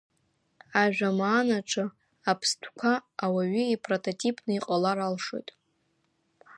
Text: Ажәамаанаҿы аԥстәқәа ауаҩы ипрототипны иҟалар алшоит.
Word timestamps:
Ажәамаанаҿы 0.81 1.85
аԥстәқәа 2.31 2.93
ауаҩы 3.23 3.63
ипрототипны 3.67 4.51
иҟалар 4.57 4.99
алшоит. 5.07 5.49